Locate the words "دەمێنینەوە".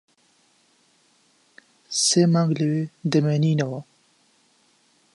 3.11-3.79